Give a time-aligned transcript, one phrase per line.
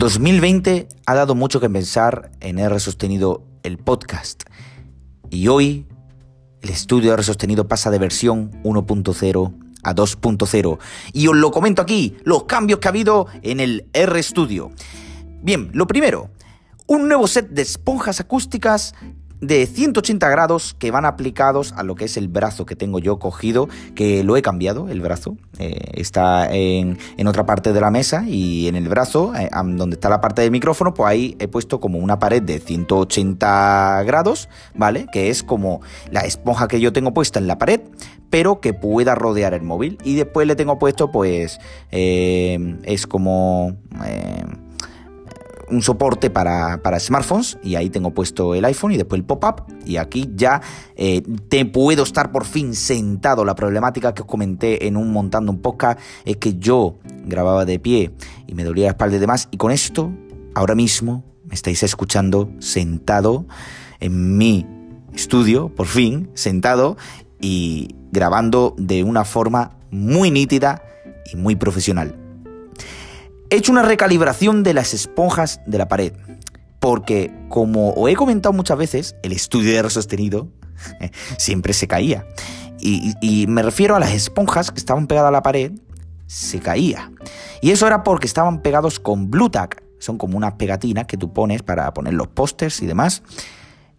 [0.00, 4.44] 2020 ha dado mucho que pensar en R sostenido el podcast.
[5.28, 5.86] Y hoy
[6.62, 10.78] el estudio R sostenido pasa de versión 1.0 a 2.0.
[11.12, 14.70] Y os lo comento aquí, los cambios que ha habido en el R Studio.
[15.42, 16.30] Bien, lo primero,
[16.86, 18.94] un nuevo set de esponjas acústicas
[19.40, 23.18] de 180 grados que van aplicados a lo que es el brazo que tengo yo
[23.18, 25.36] cogido, que lo he cambiado, el brazo.
[25.58, 30.08] Eh, está en, otra parte de la mesa y en el brazo, eh, donde está
[30.08, 35.06] la parte del micrófono, pues ahí he puesto como una pared de 180 grados, ¿vale?
[35.12, 35.80] Que es como
[36.10, 37.80] la esponja que yo tengo puesta en la pared,
[38.30, 39.98] pero que pueda rodear el móvil.
[40.04, 41.58] Y después le tengo puesto, pues,
[41.90, 43.76] eh, es como
[45.70, 49.96] un soporte para, smartphones y ahí tengo puesto el iPhone y después el pop-up y
[49.96, 50.60] aquí ya
[50.96, 53.44] eh, te puedo estar por fin sentado.
[53.44, 57.78] La problemática que os comenté en un montando un podcast es que yo grababa de
[57.78, 58.12] pie
[58.46, 60.12] y me dolía la espalda y demás y con esto
[60.54, 63.46] ahora mismo me estáis escuchando sentado
[64.00, 64.66] en mi
[65.14, 66.96] estudio, por fin, sentado
[67.40, 70.82] y grabando de una forma muy nítida
[71.32, 72.19] y muy profesional.
[73.52, 76.12] He hecho una recalibración de las esponjas de la pared,
[76.78, 80.46] porque como os he comentado muchas veces, el estudio de sostenido
[81.36, 82.24] siempre se caía.
[82.78, 85.72] Y, me refiero a las esponjas que estaban pegadas a la pared,
[86.28, 87.10] se caía.
[87.60, 89.82] Y eso era porque estaban pegados con Blue Tack.
[89.98, 93.22] Son como unas pegatinas que tú pones para poner los pósters y demás.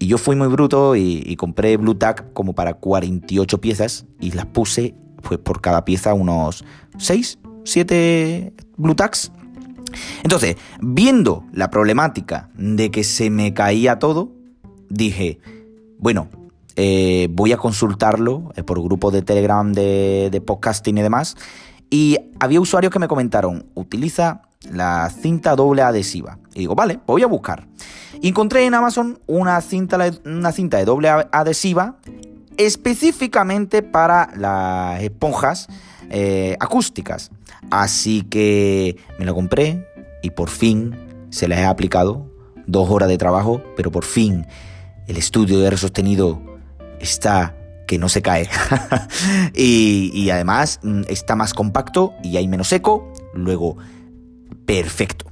[0.00, 4.46] Y yo fui muy bruto y, compré Blue Tack como para 48 piezas y las
[4.46, 6.64] puse pues por cada pieza unos
[6.98, 9.32] 6, 7 Blue Tacks
[10.22, 14.32] entonces, viendo la problemática de que se me caía todo,
[14.88, 15.40] dije,
[15.98, 16.28] bueno,
[16.76, 21.36] eh, voy a consultarlo eh, por grupo de Telegram de, podcasting y demás.
[21.88, 26.38] Y había usuarios que me comentaron, utiliza la cinta doble adhesiva.
[26.54, 27.66] Y digo, vale, voy a buscar.
[28.22, 31.96] encontré en Amazon una cinta, una cinta de doble adhesiva
[32.56, 35.68] específicamente para las esponjas
[36.10, 37.30] eh, acústicas.
[37.70, 39.86] Así que me lo compré
[40.22, 40.96] y por fin
[41.30, 42.32] se les ha aplicado.
[42.66, 44.46] Dos horas de trabajo, pero por fin
[45.06, 46.42] el estudio de R sostenido
[46.98, 47.56] está
[47.86, 48.48] que no se cae.
[49.54, 53.12] y, además mm, está más compacto y hay menos eco.
[53.34, 53.76] Luego,
[54.64, 55.26] perfecto.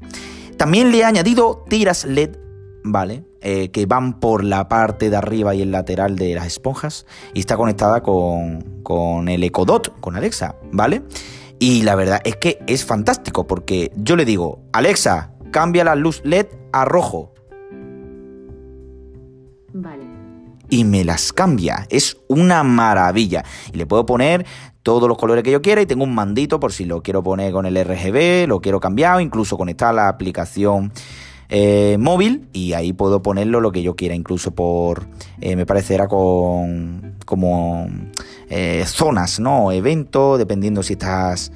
[0.56, 2.37] También le he añadido tiras LED,
[2.84, 3.25] ¿vale?
[3.41, 7.06] Eh, que van por la parte de arriba y el lateral de las esponjas.
[7.33, 11.03] Y está conectada con, con el Dot, con Alexa, ¿vale?
[11.59, 16.21] Y la verdad es que es fantástico porque yo le digo, Alexa, cambia la luz
[16.25, 17.33] LED a rojo.
[19.73, 20.05] Vale.
[20.69, 21.87] Y me las cambia.
[21.89, 23.44] Es una maravilla.
[23.73, 24.44] Y le puedo poner
[24.83, 27.53] todos los colores que yo quiera y tengo un mandito por si lo quiero poner
[27.53, 30.93] con el RGB, lo quiero cambiar, incluso conectar la aplicación
[31.57, 35.07] eh, móvil y ahí puedo ponerlo lo que yo quiera, incluso por,
[35.41, 37.87] eh, me parecerá con como
[38.51, 39.71] eh, zonas, ¿no?
[39.71, 41.53] Eventos, dependiendo si estás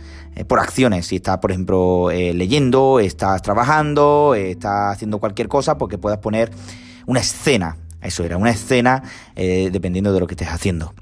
[0.46, 6.20] por acciones, si estás, por ejemplo, leyendo, estás trabajando, estás haciendo cualquier cosa, porque puedas
[6.20, 6.52] poner
[7.06, 7.76] una escena.
[8.00, 9.02] Eso era, una escena
[9.34, 10.94] dependiendo de lo que estés haciendo.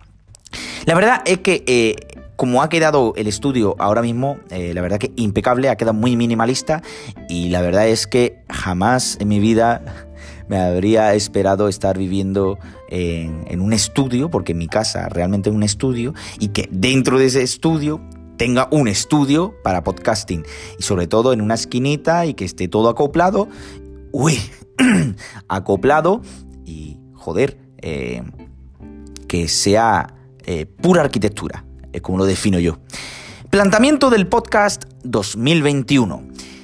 [0.87, 5.13] La verdad es que como ha quedado el estudio ahora mismo, eh, la verdad que
[5.17, 6.83] impecable, ha quedado muy minimalista
[7.29, 10.07] y la verdad es que jamás en mi vida
[10.49, 12.59] me habría esperado estar viviendo
[12.89, 17.43] en, un estudio, porque mi casa realmente es un estudio, y que dentro de ese
[17.43, 18.01] estudio
[18.37, 20.45] tenga un estudio para podcasting
[20.79, 23.49] y sobre todo en una esquinita y que esté todo acoplado,
[24.13, 24.39] uy,
[25.49, 26.21] acoplado
[26.65, 28.23] y joder, eh,
[29.27, 30.15] que sea
[30.45, 31.65] eh, pura arquitectura
[32.01, 32.79] como lo defino yo.
[33.51, 36.23] Planteamiento del podcast 2021.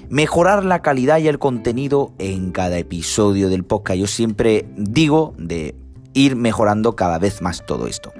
[0.09, 3.99] Mejorar la calidad y el contenido en cada episodio del podcast.
[3.99, 5.75] Yo siempre digo de
[6.15, 8.13] ir mejorando cada vez más todo esto.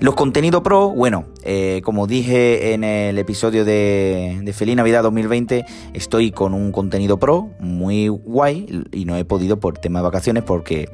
[0.00, 6.32] Los contenidos pro, bueno, eh, como dije en el episodio de, Feliz Navidad 2020, estoy
[6.32, 10.90] con un contenido pro muy guay y no he podido por tema de vacaciones porque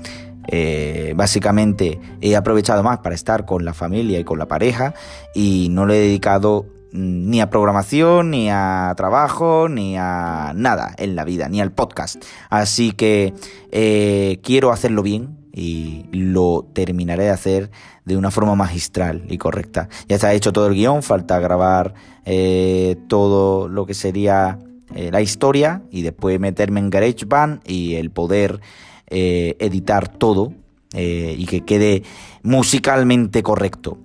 [0.49, 4.95] eh, básicamente he aprovechado más para estar con la familia y con la pareja
[5.35, 11.17] y no le he dedicado ni a programación, ni a trabajo, ni a nada en
[11.17, 12.23] la vida, ni al podcast.
[12.51, 13.33] Así que
[13.71, 17.71] eh, quiero hacerlo bien y lo terminaré de hacer
[18.05, 19.89] de una forma magistral y correcta.
[20.09, 21.95] Ya está hecho todo el guion, falta grabar
[22.25, 24.59] eh, todo lo que sería
[24.95, 28.61] la historia y después meterme en GarageBand y el poder
[29.09, 30.53] eh, editar todo
[30.95, 32.03] eh, y que quede
[32.43, 33.99] musicalmente correcto.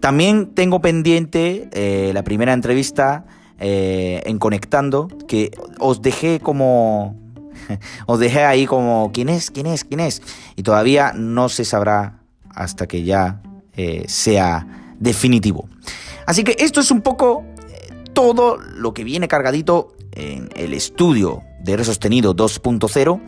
[0.00, 3.24] También tengo pendiente eh, la primera entrevista
[3.58, 7.25] eh, en conectando, que os dejé como...
[8.06, 9.50] os dejé ahí como, ¿quién es?
[9.50, 9.84] ¿quién es?
[9.84, 10.22] ¿quién es?
[10.56, 12.20] Y todavía no se sabrá
[12.50, 13.42] hasta que ya
[13.76, 15.68] eh, sea definitivo.
[16.26, 21.42] Así que esto es un poco eh, todo lo que viene cargadito en el estudio
[21.62, 23.20] de R sostenido 2.0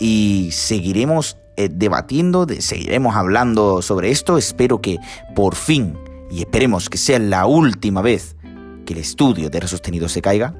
[0.00, 4.38] y seguiremos debatiendo, seguiremos hablando sobre esto.
[4.38, 4.98] Espero que
[5.34, 5.98] por fin,
[6.30, 8.36] y esperemos que sea la última vez
[8.84, 10.54] que el estudio de R sostenido se caiga.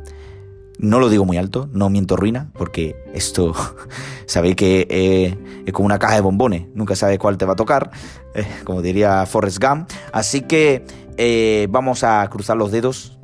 [0.78, 3.52] No lo digo muy alto, no miento ruina, porque esto,
[4.26, 5.36] sabéis que eh,
[5.66, 7.90] es como una caja de bombones, nunca sabes cuál te va a tocar,
[8.34, 9.90] eh, como diría Forrest Gump.
[10.12, 10.84] Así que
[11.16, 13.18] eh, vamos a cruzar los dedos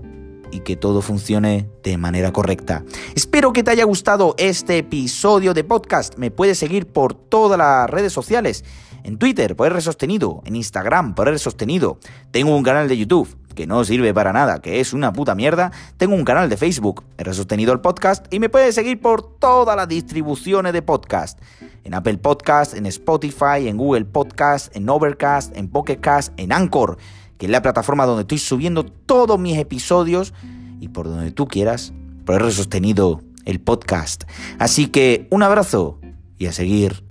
[0.50, 2.84] y que todo funcione de manera correcta.
[3.14, 6.16] Espero que te haya gustado este episodio de podcast.
[6.16, 8.64] Me puedes seguir por todas las redes sociales.
[9.04, 10.42] En Twitter, por R Sostenido.
[10.44, 11.98] En Instagram, por R Sostenido.
[12.30, 15.72] Tengo un canal de YouTube que no sirve para nada, que es una puta mierda,
[15.96, 19.76] tengo un canal de Facebook, he sostenido el podcast y me puedes seguir por todas
[19.76, 21.40] las distribuciones de podcast.
[21.84, 26.96] En Apple Podcast, en Spotify, en Google Podcast, en Overcast, en Pocketcast, en Anchor,
[27.38, 30.32] que es la plataforma donde estoy subiendo todos mis episodios
[30.80, 31.92] y por donde tú quieras,
[32.24, 34.24] por haber sostenido el podcast.
[34.58, 35.98] Así que un abrazo
[36.38, 37.04] y a seguir